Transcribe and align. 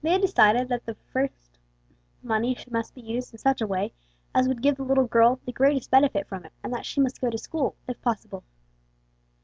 They 0.00 0.10
had 0.12 0.20
decided 0.20 0.68
that 0.68 0.86
the 0.86 0.96
money 2.22 2.56
must 2.70 2.94
be 2.94 3.00
used 3.00 3.34
in 3.34 3.38
such 3.38 3.60
a 3.60 3.66
way 3.66 3.92
as 4.32 4.46
would 4.46 4.62
give 4.62 4.76
the 4.76 4.84
little 4.84 5.08
girl 5.08 5.40
the 5.44 5.50
greatest 5.50 5.90
benefit 5.90 6.28
from 6.28 6.44
it, 6.44 6.52
and 6.62 6.72
that 6.72 6.86
she 6.86 7.00
must 7.00 7.20
go 7.20 7.30
to 7.30 7.36
school, 7.38 7.74
if 7.88 8.00
possible. 8.00 8.44